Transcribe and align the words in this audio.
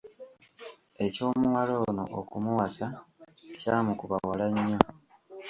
Eky'omuwala 1.05 1.73
ono 1.87 2.03
okumuwasa 2.19 2.87
kyamukuba 3.59 4.15
wala 4.29 4.45
nnyo. 4.53 4.79